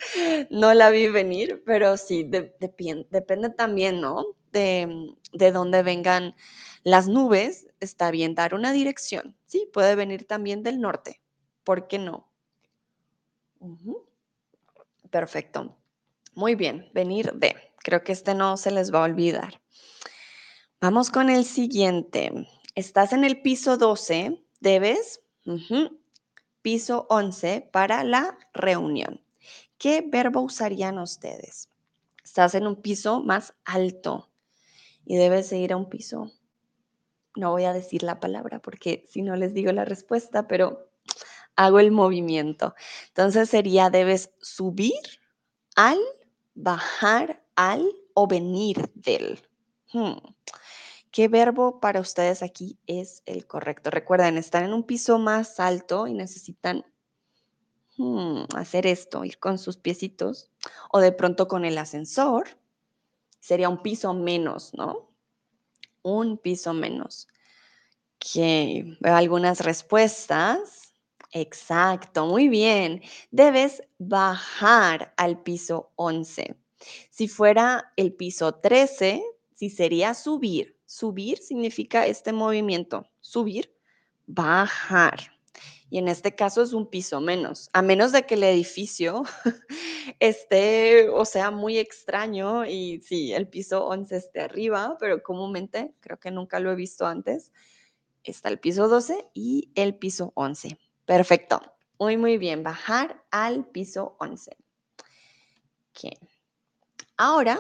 [0.52, 4.37] No la vi venir, pero sí, depende también, ¿no?
[4.52, 6.36] De, de dónde vengan
[6.84, 9.36] las nubes, está bien dar una dirección.
[9.46, 11.22] Sí, puede venir también del norte.
[11.64, 12.32] ¿Por qué no?
[15.10, 15.78] Perfecto.
[16.34, 17.56] Muy bien, venir de.
[17.78, 19.62] Creo que este no se les va a olvidar.
[20.80, 22.32] Vamos con el siguiente.
[22.76, 25.22] Estás en el piso 12, debes
[26.62, 29.22] piso 11 para la reunión.
[29.78, 31.70] ¿Qué verbo usarían ustedes?
[32.24, 34.30] Estás en un piso más alto
[35.08, 36.32] y debes ir a un piso.
[37.36, 40.90] No voy a decir la palabra porque si no les digo la respuesta, pero
[41.56, 42.76] hago el movimiento.
[43.08, 45.00] Entonces sería, debes subir
[45.76, 45.98] al,
[46.56, 49.40] bajar al o venir del.
[49.94, 50.18] Hmm.
[51.12, 53.90] ¿Qué verbo para ustedes aquí es el correcto?
[53.90, 56.86] Recuerden, están en un piso más alto y necesitan
[57.96, 60.52] hmm, hacer esto, ir con sus piecitos
[60.92, 62.58] o de pronto con el ascensor.
[63.40, 65.12] Sería un piso menos, ¿no?
[66.02, 67.28] Un piso menos.
[68.20, 70.94] Que veo algunas respuestas.
[71.32, 73.02] Exacto, muy bien.
[73.32, 76.56] Debes bajar al piso 11.
[77.10, 79.24] Si fuera el piso 13,
[79.56, 80.78] sí sería subir.
[80.86, 83.08] Subir significa este movimiento.
[83.20, 83.76] Subir,
[84.26, 85.37] bajar.
[85.90, 89.24] Y en este caso es un piso menos, a menos de que el edificio
[90.20, 96.20] esté, o sea, muy extraño y sí, el piso 11 esté arriba, pero comúnmente, creo
[96.20, 97.52] que nunca lo he visto antes,
[98.24, 100.78] está el piso 12 y el piso 11.
[101.06, 101.62] Perfecto.
[102.00, 102.64] Muy, muy bien.
[102.64, 104.56] Bajar al piso 11.
[107.18, 107.60] Ahora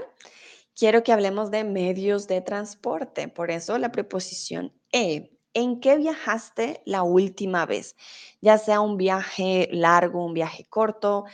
[0.75, 3.27] quiero que hablemos de medios de transporte.
[3.27, 5.36] Por eso la preposición e.
[5.57, 7.95] ¿En qué viajaste la última vez?
[8.41, 11.25] Ya sea un viaje largo, un viaje corto.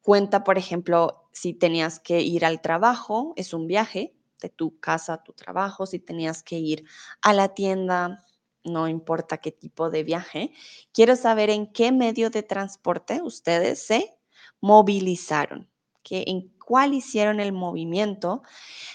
[0.00, 5.12] Cuenta, por ejemplo, si tenías que ir al trabajo, es un viaje de tu casa
[5.12, 5.84] a tu trabajo.
[5.84, 6.84] Si tenías que ir
[7.20, 8.24] a la tienda,
[8.64, 10.52] no importa qué tipo de viaje.
[10.94, 14.16] Quiero saber en qué medio de transporte ustedes se
[14.62, 15.68] movilizaron,
[16.02, 18.42] que en cuál hicieron el movimiento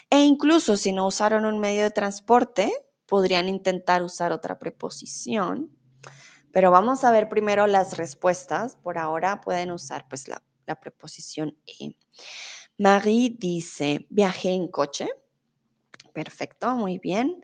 [0.10, 2.74] e incluso si no usaron un medio de transporte,
[3.12, 5.70] podrían intentar usar otra preposición.
[6.54, 8.78] Pero vamos a ver primero las respuestas.
[8.78, 10.42] Por ahora pueden usar pues la,
[10.82, 11.98] preposición e.
[12.78, 15.10] Marie dice, viajé en coche.
[16.14, 17.44] Perfecto, muy bien.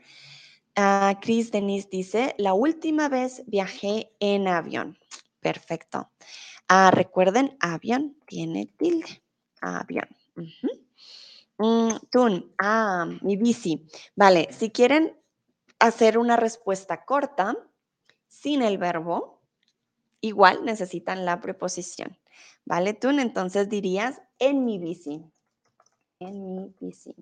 [0.77, 4.97] Uh, Chris Denise dice, la última vez viajé en avión.
[5.41, 6.09] Perfecto.
[6.69, 9.21] Ah, recuerden, avión tiene tilde.
[9.59, 10.07] Avión.
[11.57, 13.85] Mm, tun, ah, mi bici.
[14.15, 15.17] Vale, si quieren
[15.79, 17.55] hacer una respuesta corta
[18.27, 19.41] sin el verbo,
[20.21, 22.17] igual necesitan la preposición.
[22.65, 23.19] ¿Vale, Tun?
[23.19, 25.23] Entonces dirías en mi bici.
[26.19, 27.15] En mi bici.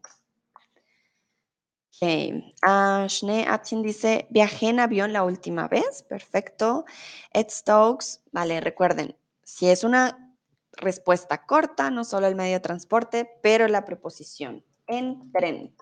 [2.02, 2.44] Ok.
[2.68, 3.46] Uh, Schnee
[3.84, 6.04] dice, viajé en avión la última vez.
[6.04, 6.86] Perfecto.
[7.32, 10.36] Ed Stokes, vale, recuerden, si es una
[10.74, 15.74] respuesta corta, no solo el medio de transporte, pero la preposición en tren.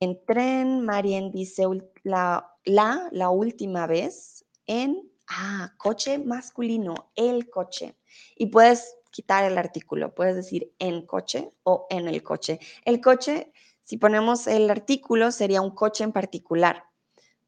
[0.00, 1.64] En tren, Marien dice
[2.02, 7.96] la, la, última vez en ah, coche masculino, el coche.
[8.36, 12.58] Y puedes quitar el artículo, puedes decir en coche o en el coche.
[12.84, 13.52] El coche,
[13.84, 16.84] si ponemos el artículo, sería un coche en particular.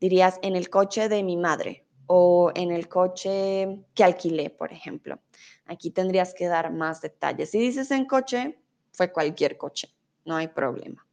[0.01, 5.19] Dirías en el coche de mi madre o en el coche que alquilé, por ejemplo.
[5.65, 7.51] Aquí tendrías que dar más detalles.
[7.51, 8.59] Si dices en coche,
[8.93, 9.93] fue cualquier coche,
[10.25, 11.06] no hay problema.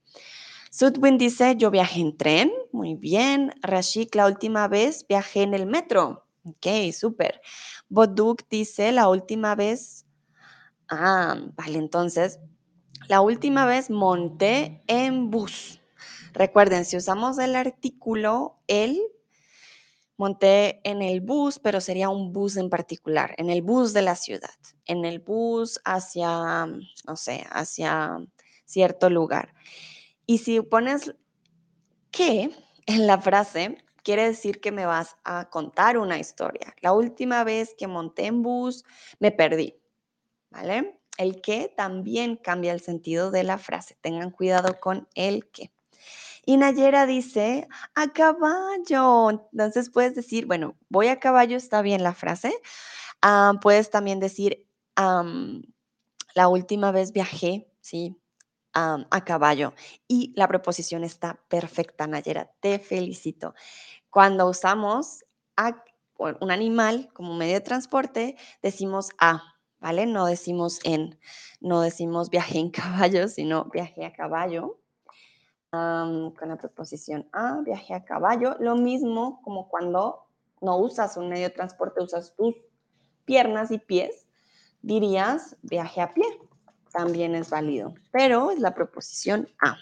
[0.76, 3.54] Sudwin dice, yo viajé en tren, muy bien.
[3.62, 6.26] Rashik, la última vez viajé en el metro.
[6.46, 7.42] Ok, súper.
[7.90, 10.08] Boduk dice, la última vez,
[10.90, 12.40] ah, vale, entonces,
[13.08, 15.80] la última vez monté en bus.
[16.34, 19.00] Recuerden, si usamos el artículo el,
[20.18, 24.16] monté en el bus, pero sería un bus en particular, en el bus de la
[24.16, 24.50] ciudad,
[24.86, 28.18] en el bus hacia, no sé, hacia
[28.66, 29.54] cierto lugar.
[30.26, 31.14] Y si pones
[32.12, 32.52] que
[32.86, 36.76] en la frase, quiere decir que me vas a contar una historia.
[36.82, 38.84] La última vez que monté en bus,
[39.20, 39.76] me perdí,
[40.50, 41.00] ¿vale?
[41.18, 43.98] El que también cambia el sentido de la frase.
[44.02, 45.72] Tengan cuidado con el que.
[46.46, 49.30] Y Nayera dice, a caballo.
[49.52, 52.54] Entonces puedes decir, bueno, voy a caballo, está bien la frase.
[53.22, 58.18] Ah, puedes también decir, la última vez viajé, ¿sí?
[58.74, 59.74] A caballo.
[60.08, 62.52] Y la preposición está perfecta, Nayera.
[62.60, 63.54] Te felicito.
[64.10, 65.24] Cuando usamos
[65.58, 65.84] a,
[66.18, 69.44] un animal como medio de transporte, decimos a,
[69.80, 70.06] ¿vale?
[70.06, 71.20] No decimos en,
[71.60, 74.80] no decimos viajé en caballo, sino viajé a caballo
[75.74, 78.56] con la preposición a, viaje a caballo.
[78.60, 80.28] Lo mismo como cuando
[80.62, 82.56] no usas un medio de transporte, usas tus
[83.26, 84.28] piernas y pies,
[84.84, 86.26] dirías viaje a pie.
[86.94, 89.78] También es válido, pero es la preposición a.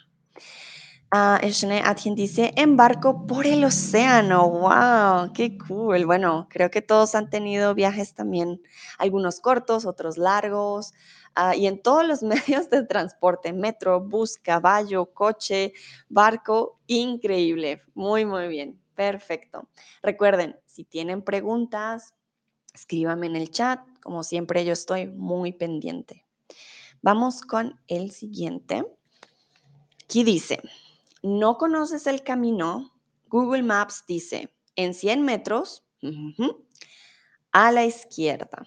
[1.13, 4.49] Uh, dice, embarco por el océano.
[4.49, 5.33] ¡Wow!
[5.33, 6.05] ¡Qué cool!
[6.05, 8.61] Bueno, creo que todos han tenido viajes también,
[8.97, 10.93] algunos cortos, otros largos.
[11.35, 15.73] Ah, y en todos los medios de transporte, metro, bus, caballo, coche,
[16.09, 19.67] barco, increíble, muy, muy bien, Perfecto.
[20.03, 22.13] Recuerden, si tienen preguntas,
[22.73, 23.79] escríbanme en el chat.
[24.03, 26.25] Como siempre, yo estoy muy pendiente.
[27.01, 28.85] Vamos con el siguiente.
[30.03, 30.61] Aquí dice,
[31.23, 32.91] no conoces el camino.
[33.27, 35.83] Google Maps dice, en 100 metros,
[37.51, 38.65] a la izquierda.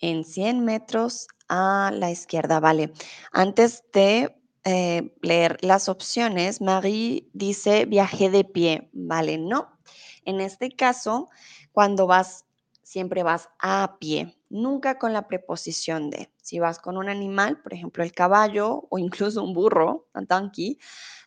[0.00, 2.92] En 100 metros a la izquierda, vale.
[3.32, 9.78] Antes de eh, leer las opciones, Marie dice viaje de pie, vale, no.
[10.24, 11.30] En este caso,
[11.72, 12.44] cuando vas,
[12.88, 16.32] siempre vas a pie, nunca con la preposición de.
[16.40, 20.78] Si vas con un animal, por ejemplo, el caballo o incluso un burro, un donkey,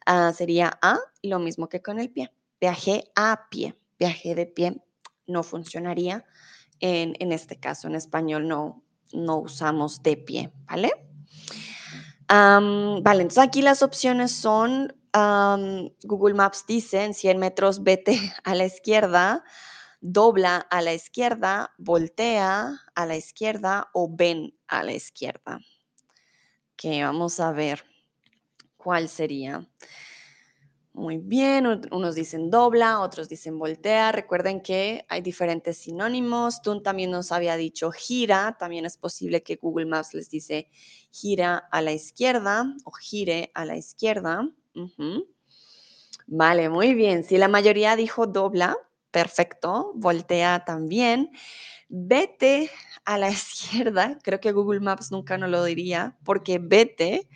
[0.07, 2.33] ah, sería a, lo mismo que con el pie.
[2.59, 4.81] Viaje a pie, viaje de pie
[5.27, 6.25] no funcionaría.
[6.79, 10.91] En, en este caso, en español no, no usamos de pie, ¿vale?
[12.27, 14.95] vale, entonces aquí las opciones son,
[16.01, 19.43] Google Maps dice, en 100 metros vete a la izquierda,
[20.01, 25.59] dobla a la izquierda, voltea a la izquierda o ven a la izquierda.
[26.75, 27.83] Que vamos a ver
[28.75, 29.67] cuál sería.
[30.93, 34.11] Muy bien, unos dicen dobla, otros dicen voltea.
[34.11, 36.61] Recuerden que hay diferentes sinónimos.
[36.61, 38.57] Tú también nos había dicho gira.
[38.59, 40.69] También es posible que Google Maps les dice
[41.11, 44.49] gira a la izquierda o gire a la izquierda.
[46.27, 47.23] Vale, muy bien.
[47.23, 48.75] Si la mayoría dijo dobla,
[49.11, 49.91] perfecto.
[49.95, 51.31] Voltea también.
[51.89, 52.71] Vete
[53.05, 54.17] a la izquierda.
[54.23, 57.27] Creo que Google Maps nunca nos lo diría porque vete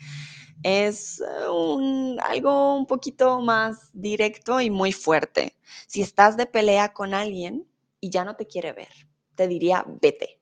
[0.63, 5.55] es eh, un, algo un poquito más directo y muy fuerte.
[5.87, 7.67] Si estás de pelea con alguien
[7.99, 8.89] y ya no te quiere ver,
[9.35, 10.39] te diría vete,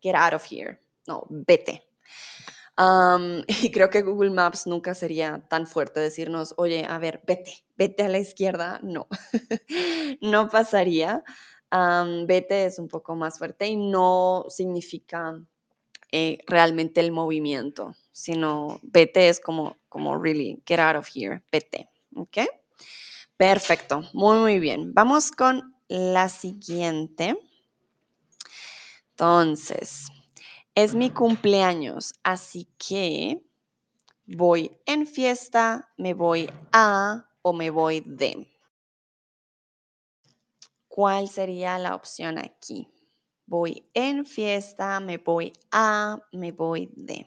[0.00, 0.80] get out of here.
[1.06, 1.85] No, vete.
[3.48, 8.04] y creo que Google Maps nunca sería tan fuerte decirnos, oye, a ver, vete, vete
[8.04, 8.80] a la izquierda.
[8.82, 9.08] No,
[10.20, 11.24] no pasaría.
[12.26, 15.40] vete es un poco más fuerte y no significa
[16.12, 21.90] eh, realmente el movimiento sino vete es como, como really, get out of here, vete,
[22.14, 22.38] ¿ok?
[23.36, 24.94] Perfecto, muy, muy bien.
[24.94, 27.38] Vamos con la siguiente.
[29.10, 30.06] Entonces,
[30.76, 33.42] es mi cumpleaños, así que
[34.26, 38.46] voy en fiesta, me voy a o me voy de.
[40.86, 42.92] ¿Cuál sería la opción aquí?
[43.46, 47.26] Voy en fiesta, me voy a, me voy de.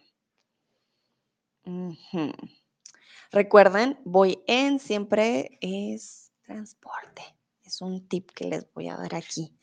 [3.32, 7.24] Recuerden, voy en siempre es transporte.
[7.64, 9.59] Es un tip que les voy a dar aquí.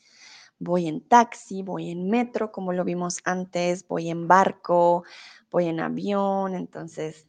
[0.59, 5.03] Voy en taxi, voy en metro, como lo vimos antes, voy en barco,
[5.51, 7.27] voy en avión, entonces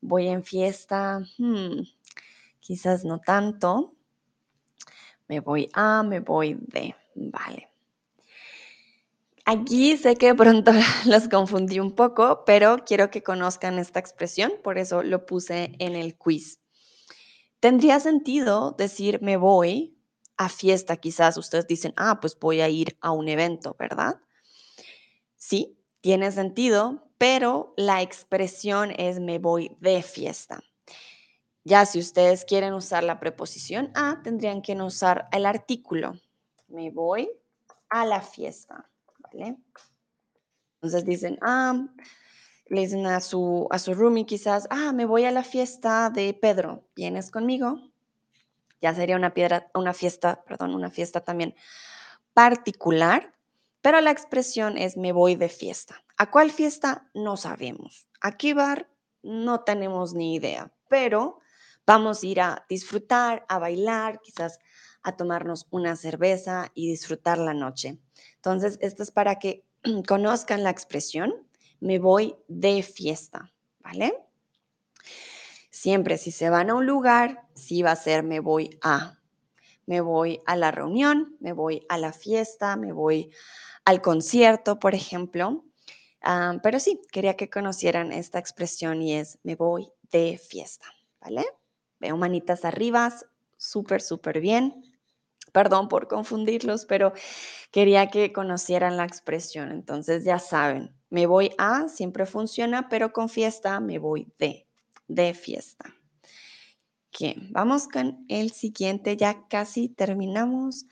[0.00, 1.82] voy en fiesta, hmm,
[2.60, 3.94] quizás no tanto.
[5.28, 7.68] Me voy a, me voy de, vale.
[9.44, 10.70] Aquí sé que pronto
[11.06, 15.96] los confundí un poco, pero quiero que conozcan esta expresión, por eso lo puse en
[15.96, 16.60] el quiz.
[17.58, 19.91] Tendría sentido decir me voy
[20.36, 24.20] a fiesta, quizás ustedes dicen, ah, pues voy a ir a un evento, ¿verdad?
[25.36, 30.62] Sí, tiene sentido, pero la expresión es me voy de fiesta.
[31.64, 36.14] Ya si ustedes quieren usar la preposición a, tendrían que usar el artículo.
[36.66, 37.30] Me voy
[37.88, 38.90] a la fiesta.
[40.80, 41.86] Entonces dicen, ah,
[42.66, 46.34] le dicen a su, a su roomie quizás, ah, me voy a la fiesta de
[46.34, 47.91] Pedro, ¿vienes conmigo?
[48.82, 51.54] Ya sería una, piedra, una fiesta, perdón, una fiesta también
[52.34, 53.32] particular,
[53.80, 56.02] pero la expresión es me voy de fiesta.
[56.18, 57.08] ¿A cuál fiesta?
[57.14, 58.06] No sabemos.
[58.20, 58.90] ¿A qué bar?
[59.22, 61.40] No tenemos ni idea, pero
[61.86, 64.58] vamos a ir a disfrutar, a bailar, quizás
[65.02, 67.98] a tomarnos una cerveza y disfrutar la noche.
[68.36, 69.64] Entonces, esto es para que
[70.08, 71.32] conozcan la expresión,
[71.80, 74.14] me voy de fiesta, ¿vale?
[75.72, 79.18] Siempre si se van a un lugar, sí va a ser me voy a.
[79.86, 83.30] Me voy a la reunión, me voy a la fiesta, me voy
[83.86, 85.64] al concierto, por ejemplo.
[86.20, 90.86] Ah, pero sí, quería que conocieran esta expresión y es me voy de fiesta,
[91.22, 91.46] ¿vale?
[92.00, 93.10] Veo manitas arriba,
[93.56, 94.94] súper, súper bien.
[95.52, 97.14] Perdón por confundirlos, pero
[97.70, 99.72] quería que conocieran la expresión.
[99.72, 104.66] Entonces ya saben, me voy a, siempre funciona, pero con fiesta me voy de,
[105.08, 105.94] de fiesta.
[107.18, 110.86] Bien, vamos con el siguiente, ya casi terminamos.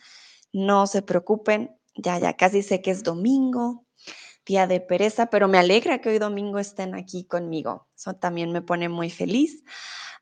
[0.52, 3.86] No se preocupen, ya, ya casi sé que es domingo,
[4.44, 7.88] día de pereza, pero me alegra que hoy domingo estén aquí conmigo.
[7.96, 9.62] Eso también me pone muy feliz.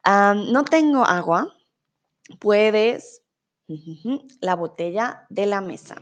[0.04, 1.52] no tengo agua,
[2.38, 3.22] puedes,
[4.40, 5.96] la botella de la mesa.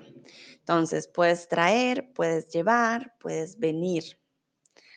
[0.58, 4.18] Entonces, puedes traer, puedes llevar, puedes venir.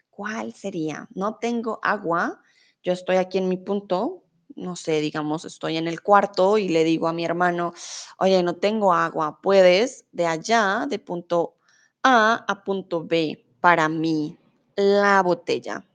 [0.09, 1.07] ¿Cuál sería?
[1.13, 2.41] No tengo agua,
[2.83, 4.23] yo estoy aquí en mi punto,
[4.55, 7.73] no sé, digamos, estoy en el cuarto y le digo a mi hermano,
[8.17, 11.55] oye, no tengo agua, puedes de allá, de punto
[12.03, 14.37] A a punto B, para mí,
[14.75, 15.85] la botella.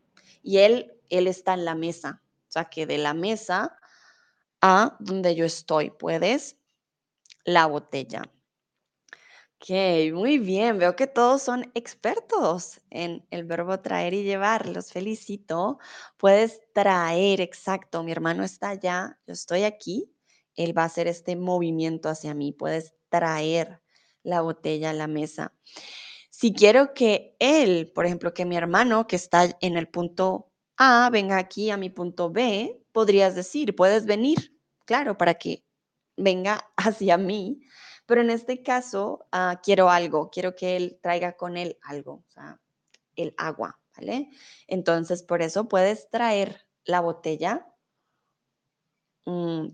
[0.43, 3.78] Y él, él está en la mesa, o sea que de la mesa
[4.61, 6.57] a donde yo estoy, puedes
[7.45, 8.22] la botella.
[9.68, 10.78] Muy bien.
[10.78, 14.68] Veo que todos son expertos en el verbo traer y llevar.
[14.68, 15.78] Los felicito.
[16.18, 18.02] Puedes traer, exacto.
[18.02, 20.10] Mi hermano está allá, yo estoy aquí.
[20.54, 22.52] Él va a hacer este movimiento hacia mí.
[22.52, 23.80] Puedes traer
[24.22, 25.54] la botella a la mesa.
[26.30, 31.08] Si quiero que él, por ejemplo, que mi hermano que está en el punto A
[31.10, 35.64] venga aquí a mi punto B, podrías decir, puedes venir, claro, para que
[36.16, 37.60] venga hacia mí
[38.07, 42.30] pero en este caso, ah, quiero algo, quiero que él traiga con él algo, o
[42.30, 42.61] sea,
[43.16, 44.30] el agua, ¿vale?
[44.66, 47.66] Entonces, por eso puedes traer la botella
[49.24, 49.68] mm,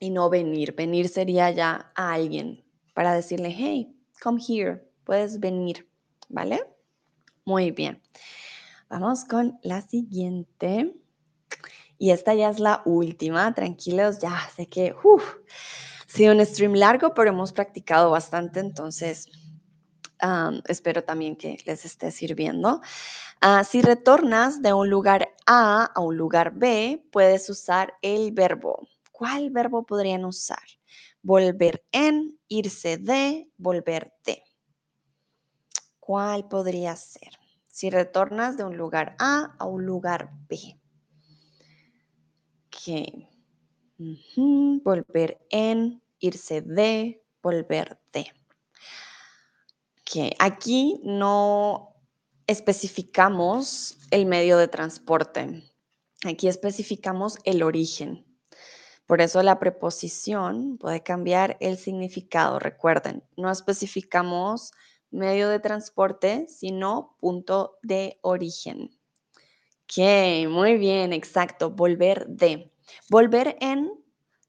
[0.00, 0.74] y no venir.
[0.74, 5.88] Venir sería ya a alguien para decirle, hey, come here, puedes venir,
[6.28, 6.64] ¿vale?
[7.44, 8.02] Muy bien.
[8.88, 10.94] Vamos con la siguiente.
[11.98, 15.36] Y esta ya es la última, tranquilos, ya sé que, uff,
[16.12, 19.28] sido un stream largo, pero hemos practicado bastante, entonces
[20.68, 22.80] espero también que les esté sirviendo.
[23.40, 28.86] Ah, si retornas de un lugar A a un lugar B, puedes usar el verbo.
[29.10, 30.62] ¿Cuál verbo podrían usar?
[31.22, 34.42] Volver en, irse de, volver de.
[35.98, 37.30] ¿Cuál podría ser?
[37.68, 40.78] Si retornas de un lugar A a un lugar B.
[42.66, 43.28] Ok.
[44.84, 48.32] Volver en, irse de, volver de.
[50.04, 51.94] Que aquí no
[52.46, 55.62] especificamos el medio de transporte.
[56.24, 58.24] Aquí especificamos el origen.
[59.06, 62.58] Por eso la preposición puede cambiar el significado.
[62.58, 64.72] Recuerden, no especificamos
[65.10, 68.90] medio de transporte, sino punto de origen.
[69.84, 71.70] Ok, muy bien, exacto.
[71.70, 72.72] Volver de.
[73.10, 73.92] Volver en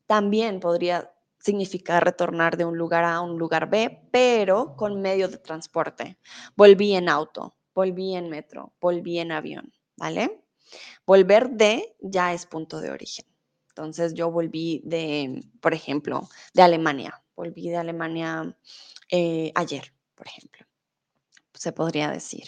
[0.06, 1.13] también podría
[1.44, 6.18] significa retornar de un lugar A a un lugar B, pero con medio de transporte.
[6.56, 10.46] Volví en auto, volví en metro, volví en avión, ¿vale?
[11.06, 13.26] Volver de ya es punto de origen.
[13.70, 17.22] Entonces yo volví de, por ejemplo, de Alemania.
[17.36, 18.56] Volví de Alemania
[19.10, 20.66] eh, ayer, por ejemplo.
[21.54, 22.46] Se podría decir.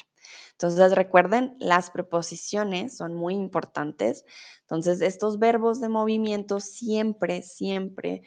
[0.51, 4.23] Entonces recuerden, las preposiciones son muy importantes.
[4.61, 8.21] Entonces estos verbos de movimiento siempre, siempre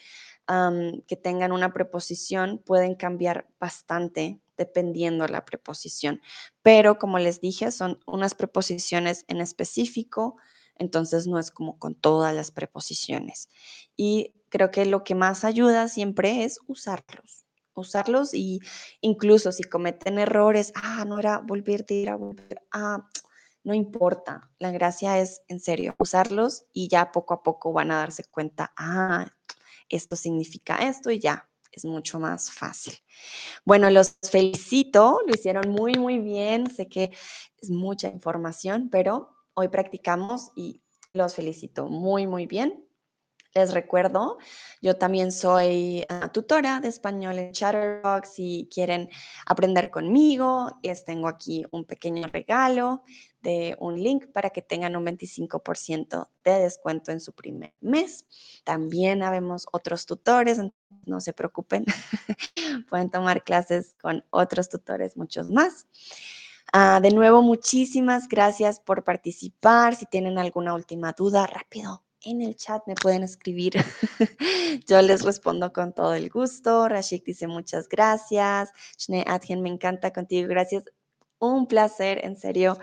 [1.07, 6.21] que tengan una preposición pueden cambiar bastante dependiendo de la preposición.
[6.63, 10.37] Pero como les dije, son unas preposiciones en específico,
[10.77, 13.51] entonces no es como con todas las preposiciones.
[13.97, 17.45] Y creo que lo que más ayuda siempre es usarlos,
[17.75, 18.61] usarlos y
[19.03, 23.07] incluso si cometen errores, ah, no era volver a ir a volver, ah,
[23.65, 24.51] no importa.
[24.59, 28.73] La gracia es, en serio, usarlos y ya poco a poco van a darse cuenta,
[28.77, 29.27] ah,
[29.89, 32.95] esto significa esto y ya, es mucho más fácil.
[33.65, 36.71] Bueno, los felicito, lo hicieron muy, muy bien.
[36.71, 37.11] Sé que
[37.61, 40.83] es mucha información, pero hoy practicamos y
[41.13, 42.85] los felicito muy, muy bien.
[43.55, 44.39] Les recuerdo,
[44.83, 48.35] yo también soy ah, tutora de español en Chatterbox.
[48.35, 49.09] Si quieren
[49.47, 53.05] aprender conmigo, les tengo aquí un pequeño regalo
[53.43, 58.27] de un link para que tengan un 25% de descuento en su primer mes.
[58.65, 60.61] También habemos otros tutores,
[61.07, 61.85] no se preocupen,
[62.91, 65.87] pueden tomar clases con otros tutores, muchos más.
[66.73, 69.97] Ah, de nuevo, muchísimas gracias por participar.
[69.97, 73.73] Si tienen alguna última duda, rápido, en el chat me pueden escribir.
[74.87, 76.89] Yo les respondo con todo el gusto.
[76.89, 78.71] Rashik dice muchas gracias.
[78.99, 80.49] Shne Adjen, me encanta contigo.
[80.49, 80.85] Gracias.
[81.39, 82.79] Un placer, en serio.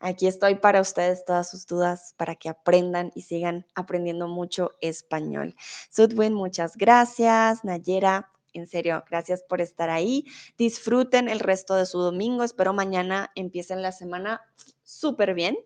[0.00, 5.56] Aquí estoy para ustedes, todas sus dudas, para que aprendan y sigan aprendiendo mucho español.
[5.90, 7.64] Sudwin, muchas gracias.
[7.64, 10.24] Nayera, en serio, gracias por estar ahí.
[10.56, 12.44] Disfruten el resto de su domingo.
[12.44, 14.40] Espero mañana empiecen la semana
[14.84, 15.58] súper bien.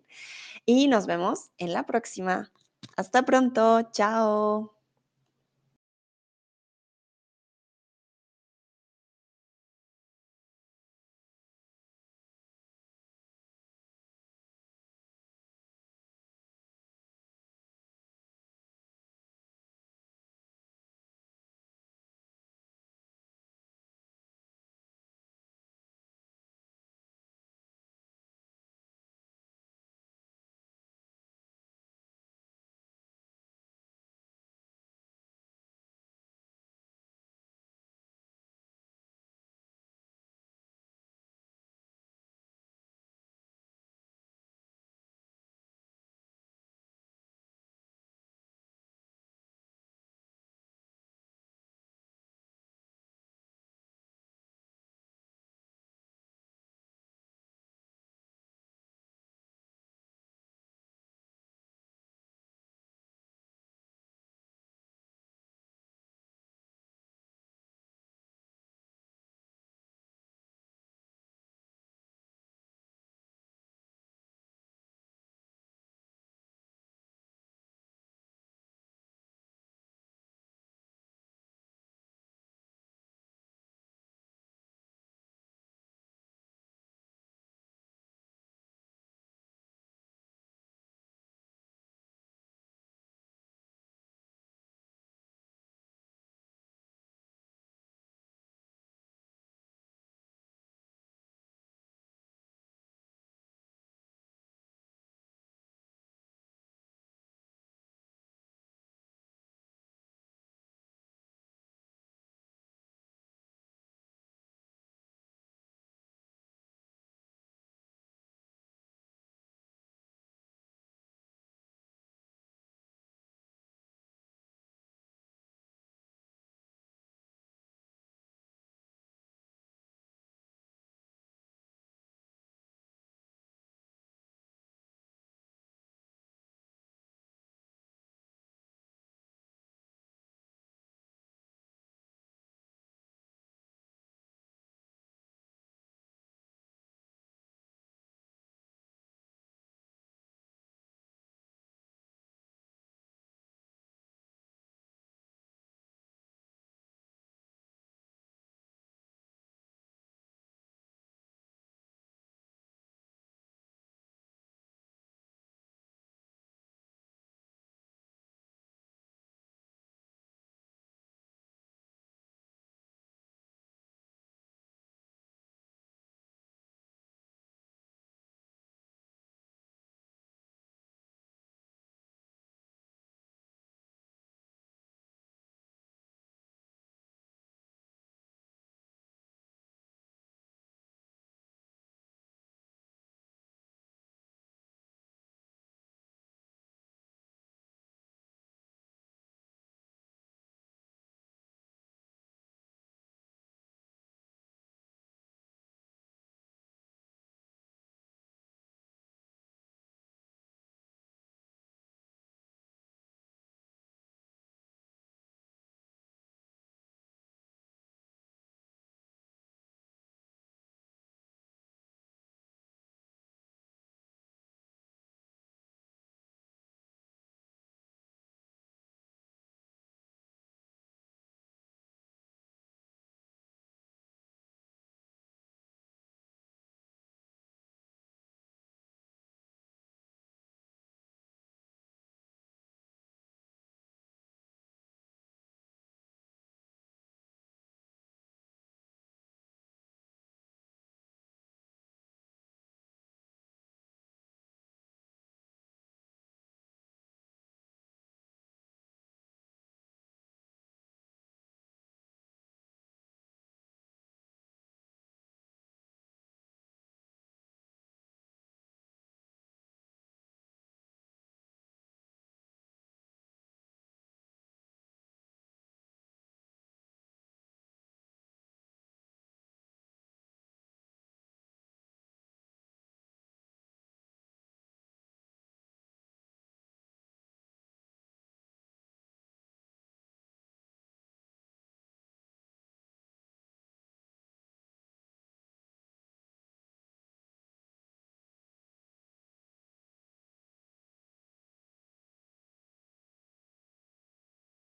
[0.65, 2.51] Y nos vemos en la próxima.
[2.95, 3.89] Hasta pronto.
[3.91, 4.72] Chao.